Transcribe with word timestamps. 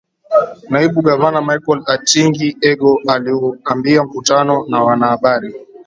Naibu 0.69 0.99
Gavana 1.01 1.41
Michael 1.41 1.81
Atingi-Ego 1.85 3.01
aliuambia 3.07 4.03
mkutano 4.03 4.61
wa 4.69 4.83
wanahabari. 4.85 5.53